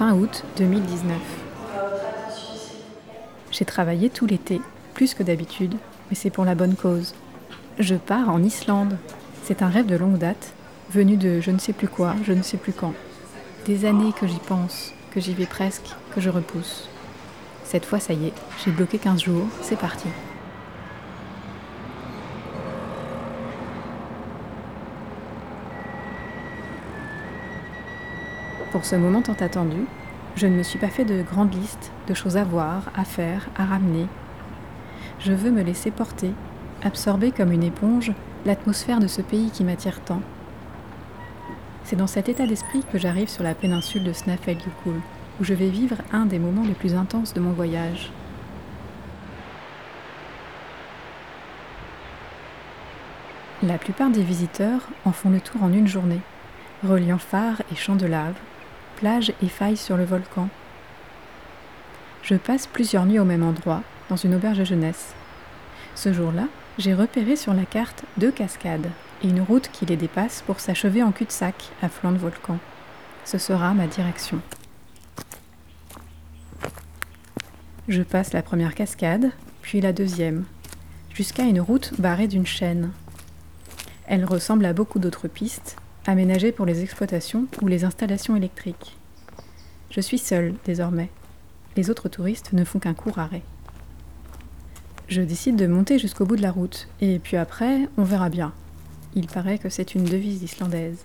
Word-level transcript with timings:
fin 0.00 0.14
août 0.14 0.44
2019. 0.56 1.14
J'ai 3.50 3.66
travaillé 3.66 4.08
tout 4.08 4.24
l'été, 4.24 4.62
plus 4.94 5.12
que 5.12 5.22
d'habitude, 5.22 5.74
mais 6.08 6.16
c'est 6.16 6.30
pour 6.30 6.46
la 6.46 6.54
bonne 6.54 6.74
cause. 6.74 7.14
Je 7.78 7.96
pars 7.96 8.30
en 8.30 8.42
Islande. 8.42 8.96
C'est 9.44 9.60
un 9.60 9.68
rêve 9.68 9.84
de 9.84 9.96
longue 9.96 10.16
date, 10.16 10.54
venu 10.90 11.18
de 11.18 11.42
je 11.42 11.50
ne 11.50 11.58
sais 11.58 11.74
plus 11.74 11.86
quoi, 11.86 12.14
je 12.24 12.32
ne 12.32 12.40
sais 12.40 12.56
plus 12.56 12.72
quand. 12.72 12.94
Des 13.66 13.84
années 13.84 14.14
que 14.18 14.26
j'y 14.26 14.38
pense, 14.38 14.94
que 15.10 15.20
j'y 15.20 15.34
vais 15.34 15.44
presque, 15.44 15.90
que 16.14 16.22
je 16.22 16.30
repousse. 16.30 16.88
Cette 17.64 17.84
fois, 17.84 18.00
ça 18.00 18.14
y 18.14 18.28
est, 18.28 18.34
j'ai 18.64 18.70
bloqué 18.70 18.96
15 18.96 19.20
jours, 19.20 19.48
c'est 19.60 19.78
parti. 19.78 20.08
Pour 28.72 28.84
ce 28.84 28.94
moment 28.94 29.20
tant 29.20 29.34
attendu, 29.40 29.84
je 30.36 30.46
ne 30.46 30.56
me 30.56 30.62
suis 30.62 30.78
pas 30.78 30.90
fait 30.90 31.04
de 31.04 31.22
grande 31.22 31.52
liste 31.52 31.90
de 32.06 32.14
choses 32.14 32.36
à 32.36 32.44
voir, 32.44 32.84
à 32.94 33.04
faire, 33.04 33.48
à 33.56 33.64
ramener. 33.64 34.06
Je 35.18 35.32
veux 35.32 35.50
me 35.50 35.62
laisser 35.62 35.90
porter, 35.90 36.30
absorber 36.84 37.32
comme 37.32 37.50
une 37.50 37.64
éponge 37.64 38.12
l'atmosphère 38.46 39.00
de 39.00 39.08
ce 39.08 39.22
pays 39.22 39.50
qui 39.50 39.64
m'attire 39.64 40.00
tant. 40.00 40.22
C'est 41.82 41.96
dans 41.96 42.06
cet 42.06 42.28
état 42.28 42.46
d'esprit 42.46 42.84
que 42.92 42.98
j'arrive 42.98 43.28
sur 43.28 43.42
la 43.42 43.54
péninsule 43.54 44.04
de 44.04 44.12
Snaefell-Yukul, 44.12 45.00
où 45.40 45.44
je 45.44 45.54
vais 45.54 45.68
vivre 45.68 45.96
un 46.12 46.26
des 46.26 46.38
moments 46.38 46.64
les 46.64 46.74
plus 46.74 46.94
intenses 46.94 47.34
de 47.34 47.40
mon 47.40 47.50
voyage. 47.50 48.12
La 53.64 53.78
plupart 53.78 54.10
des 54.10 54.22
visiteurs 54.22 54.82
en 55.04 55.10
font 55.10 55.30
le 55.30 55.40
tour 55.40 55.64
en 55.64 55.72
une 55.72 55.88
journée, 55.88 56.20
reliant 56.84 57.18
phare 57.18 57.60
et 57.72 57.74
champs 57.74 57.96
de 57.96 58.06
lave, 58.06 58.36
plages 58.96 59.32
et 59.42 59.48
failles 59.48 59.76
sur 59.76 59.96
le 59.96 60.04
volcan. 60.04 60.48
Je 62.22 62.34
passe 62.34 62.66
plusieurs 62.66 63.06
nuits 63.06 63.18
au 63.18 63.24
même 63.24 63.42
endroit, 63.42 63.82
dans 64.08 64.16
une 64.16 64.34
auberge 64.34 64.64
jeunesse. 64.64 65.14
Ce 65.94 66.12
jour-là, 66.12 66.44
j'ai 66.78 66.94
repéré 66.94 67.36
sur 67.36 67.54
la 67.54 67.64
carte 67.64 68.04
deux 68.16 68.30
cascades 68.30 68.90
et 69.22 69.28
une 69.28 69.40
route 69.40 69.70
qui 69.72 69.86
les 69.86 69.96
dépasse 69.96 70.42
pour 70.46 70.60
s'achever 70.60 71.02
en 71.02 71.12
cul-de-sac 71.12 71.54
à 71.82 71.88
flanc 71.88 72.12
de 72.12 72.18
volcan. 72.18 72.58
Ce 73.24 73.38
sera 73.38 73.74
ma 73.74 73.86
direction. 73.86 74.40
Je 77.88 78.02
passe 78.02 78.32
la 78.32 78.42
première 78.42 78.74
cascade, 78.74 79.30
puis 79.62 79.80
la 79.80 79.92
deuxième, 79.92 80.44
jusqu'à 81.12 81.42
une 81.42 81.60
route 81.60 81.92
barrée 82.00 82.28
d'une 82.28 82.46
chaîne. 82.46 82.92
Elle 84.06 84.24
ressemble 84.24 84.64
à 84.64 84.72
beaucoup 84.72 84.98
d'autres 84.98 85.28
pistes, 85.28 85.76
aménagées 86.06 86.52
pour 86.52 86.66
les 86.66 86.82
exploitations 86.82 87.46
ou 87.62 87.68
les 87.68 87.84
installations 87.84 88.36
électriques. 88.36 88.96
Je 89.90 90.00
suis 90.00 90.18
seule 90.18 90.54
désormais. 90.64 91.10
Les 91.76 91.90
autres 91.90 92.08
touristes 92.08 92.52
ne 92.52 92.64
font 92.64 92.78
qu'un 92.78 92.94
court 92.94 93.18
arrêt. 93.18 93.42
Je 95.08 95.22
décide 95.22 95.56
de 95.56 95.66
monter 95.66 95.98
jusqu'au 95.98 96.24
bout 96.24 96.36
de 96.36 96.42
la 96.42 96.52
route, 96.52 96.88
et 97.00 97.18
puis 97.18 97.36
après, 97.36 97.88
on 97.96 98.04
verra 98.04 98.28
bien. 98.28 98.52
Il 99.14 99.26
paraît 99.26 99.58
que 99.58 99.68
c'est 99.68 99.94
une 99.96 100.04
devise 100.04 100.42
islandaise. 100.42 101.04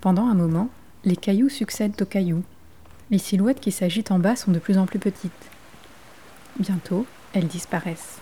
Pendant 0.00 0.26
un 0.26 0.34
moment, 0.34 0.70
les 1.04 1.16
cailloux 1.16 1.48
succèdent 1.48 2.00
aux 2.00 2.06
cailloux. 2.06 2.44
Les 3.10 3.18
silhouettes 3.18 3.60
qui 3.60 3.72
s'agitent 3.72 4.12
en 4.12 4.20
bas 4.20 4.36
sont 4.36 4.52
de 4.52 4.60
plus 4.60 4.78
en 4.78 4.86
plus 4.86 5.00
petites. 5.00 5.32
Bientôt, 6.60 7.04
elles 7.32 7.48
disparaissent. 7.48 8.18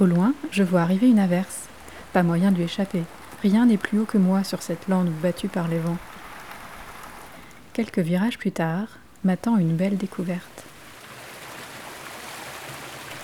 Au 0.00 0.06
loin, 0.06 0.34
je 0.50 0.62
vois 0.64 0.82
arriver 0.82 1.08
une 1.08 1.18
averse. 1.18 1.68
Pas 2.18 2.24
moyen 2.24 2.50
lui 2.50 2.64
échapper. 2.64 3.04
Rien 3.42 3.66
n'est 3.66 3.76
plus 3.76 4.00
haut 4.00 4.04
que 4.04 4.18
moi 4.18 4.42
sur 4.42 4.60
cette 4.60 4.88
lande 4.88 5.12
battue 5.22 5.46
par 5.46 5.68
les 5.68 5.78
vents. 5.78 5.98
Quelques 7.74 8.00
virages 8.00 8.38
plus 8.38 8.50
tard, 8.50 8.88
m'attend 9.22 9.56
une 9.56 9.76
belle 9.76 9.96
découverte. 9.96 10.64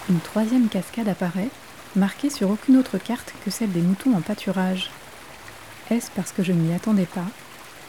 Une 0.09 0.21
troisième 0.21 0.69
cascade 0.69 1.09
apparaît, 1.09 1.49
marquée 1.97 2.31
sur 2.31 2.51
aucune 2.51 2.77
autre 2.77 2.99
carte 2.99 3.35
que 3.45 3.51
celle 3.51 3.73
des 3.73 3.81
moutons 3.81 4.15
en 4.15 4.21
pâturage. 4.21 4.93
Est-ce 5.91 6.13
parce 6.13 6.31
que 6.31 6.45
je 6.45 6.53
ne 6.53 6.61
m'y 6.61 6.73
attendais 6.73 7.07
pas? 7.07 7.27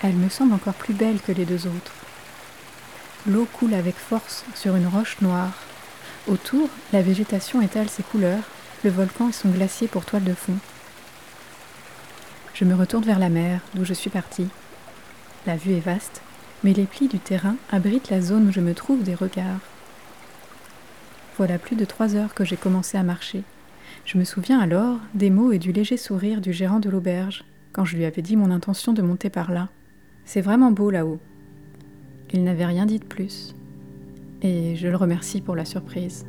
Elle 0.02 0.16
me 0.16 0.30
semble 0.30 0.56
encore 0.56 0.74
plus 0.74 0.96
belle 0.96 1.22
que 1.22 1.34
les 1.34 1.46
deux 1.46 1.68
autres. 1.68 1.94
L'eau 3.28 3.48
coule 3.54 3.76
avec 3.76 3.96
force 3.96 4.44
sur 4.56 4.76
une 4.76 4.88
roche 4.88 5.22
noire. 5.22 5.54
Autour, 6.26 6.68
la 6.94 7.04
végétation 7.04 7.62
étale 7.62 7.90
ses 7.90 8.02
couleurs, 8.02 8.50
le 8.84 8.90
volcan 8.90 9.30
et 9.30 9.34
son 9.34 9.50
glacier 9.50 9.88
pour 9.88 10.04
toile 10.04 10.24
de 10.24 10.34
fond. 10.34 10.58
Je 12.56 12.64
me 12.64 12.74
retourne 12.74 13.04
vers 13.04 13.20
la 13.20 13.28
mer, 13.28 13.60
d'où 13.74 13.84
je 13.84 13.94
suis 13.94 14.10
partie. 14.10 14.48
La 15.46 15.58
vue 15.58 15.74
est 15.74 15.82
vaste, 15.82 16.22
mais 16.64 16.72
les 16.72 16.86
plis 16.86 17.10
du 17.10 17.20
terrain 17.20 17.58
abritent 17.70 18.10
la 18.10 18.22
zone 18.22 18.48
où 18.48 18.52
je 18.54 18.62
me 18.62 18.74
trouve 18.74 19.04
des 19.04 19.14
regards. 19.14 19.60
Voilà 21.36 21.60
plus 21.60 21.76
de 21.76 21.84
trois 21.84 22.16
heures 22.16 22.34
que 22.34 22.46
j'ai 22.46 22.56
commencé 22.56 22.98
à 22.98 23.04
marcher. 23.04 23.44
Je 24.06 24.18
me 24.18 24.24
souviens 24.24 24.62
alors 24.62 25.00
des 25.14 25.30
mots 25.30 25.52
et 25.52 25.60
du 25.60 25.74
léger 25.74 25.98
sourire 25.98 26.40
du 26.40 26.54
gérant 26.54 26.80
de 26.80 26.90
l'auberge 26.90 27.44
quand 27.74 27.84
je 27.84 27.98
lui 27.98 28.06
avais 28.06 28.22
dit 28.22 28.38
mon 28.38 28.52
intention 28.52 28.94
de 28.94 29.02
monter 29.02 29.30
par 29.30 29.52
là. 29.52 29.68
C'est 30.24 30.40
vraiment 30.40 30.72
beau 30.72 30.92
là-haut. 30.92 31.20
Il 32.32 32.46
n'avait 32.46 32.66
rien 32.66 32.86
dit 32.86 33.00
de 33.00 33.06
plus. 33.06 33.54
Et 34.42 34.78
je 34.78 34.88
le 34.88 34.96
remercie 34.96 35.42
pour 35.42 35.58
la 35.58 35.66
surprise. 35.66 36.26